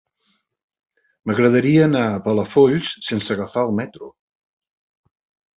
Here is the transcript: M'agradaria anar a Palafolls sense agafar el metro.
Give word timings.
M'agradaria 1.31 1.83
anar 1.89 2.01
a 2.15 2.23
Palafolls 2.29 2.95
sense 3.11 3.37
agafar 3.37 3.67
el 3.69 3.79
metro. 3.81 4.11